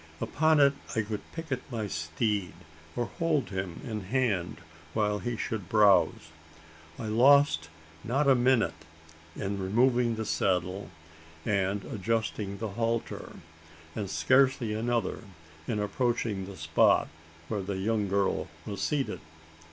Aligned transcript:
Upon 0.19 0.59
it 0.59 0.73
I 0.95 1.03
could 1.03 1.21
picket 1.31 1.61
my 1.71 1.85
steed, 1.85 2.53
or 2.95 3.05
hold 3.19 3.51
him 3.51 3.81
in 3.83 4.05
hand, 4.05 4.57
while 4.95 5.19
he 5.19 5.37
should 5.37 5.69
browse? 5.69 6.31
I 6.97 7.05
lost 7.05 7.69
not 8.03 8.27
a 8.27 8.33
minute 8.33 8.87
in 9.35 9.59
removing 9.59 10.15
the 10.15 10.25
saddle, 10.25 10.89
and 11.45 11.85
adjusting 11.85 12.57
the 12.57 12.69
halter; 12.69 13.33
and 13.95 14.09
scarcely 14.09 14.73
another 14.73 15.19
in 15.67 15.79
approaching 15.79 16.47
the 16.47 16.57
spot 16.57 17.07
where 17.47 17.61
the 17.61 17.77
young 17.77 18.07
girl 18.07 18.47
was 18.65 18.81
seated. 18.81 19.19